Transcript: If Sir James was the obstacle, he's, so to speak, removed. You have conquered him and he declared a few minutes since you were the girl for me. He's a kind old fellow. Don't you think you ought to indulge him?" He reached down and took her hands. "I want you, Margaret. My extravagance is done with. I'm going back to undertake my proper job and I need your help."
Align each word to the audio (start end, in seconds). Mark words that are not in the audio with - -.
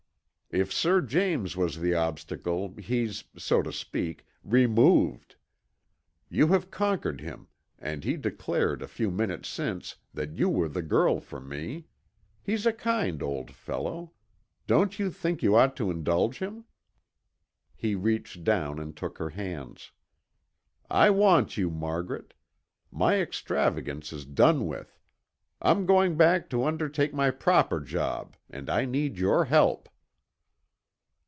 If 0.53 0.73
Sir 0.73 0.99
James 0.99 1.55
was 1.55 1.79
the 1.79 1.93
obstacle, 1.95 2.75
he's, 2.75 3.23
so 3.37 3.61
to 3.61 3.71
speak, 3.71 4.25
removed. 4.43 5.37
You 6.27 6.47
have 6.47 6.69
conquered 6.69 7.21
him 7.21 7.47
and 7.79 8.03
he 8.03 8.17
declared 8.17 8.81
a 8.81 8.87
few 8.89 9.11
minutes 9.11 9.47
since 9.47 9.95
you 10.13 10.49
were 10.49 10.67
the 10.67 10.81
girl 10.81 11.21
for 11.21 11.39
me. 11.39 11.85
He's 12.43 12.65
a 12.65 12.73
kind 12.73 13.23
old 13.23 13.51
fellow. 13.51 14.11
Don't 14.67 14.99
you 14.99 15.09
think 15.09 15.41
you 15.41 15.55
ought 15.55 15.77
to 15.77 15.89
indulge 15.89 16.39
him?" 16.39 16.65
He 17.73 17.95
reached 17.95 18.43
down 18.43 18.77
and 18.77 18.93
took 18.93 19.19
her 19.19 19.29
hands. 19.29 19.93
"I 20.89 21.11
want 21.11 21.55
you, 21.55 21.69
Margaret. 21.69 22.33
My 22.91 23.21
extravagance 23.21 24.11
is 24.11 24.25
done 24.25 24.67
with. 24.67 24.99
I'm 25.61 25.85
going 25.85 26.17
back 26.17 26.49
to 26.49 26.65
undertake 26.65 27.13
my 27.13 27.31
proper 27.31 27.79
job 27.79 28.35
and 28.49 28.69
I 28.69 28.83
need 28.83 29.17
your 29.17 29.45
help." 29.45 29.87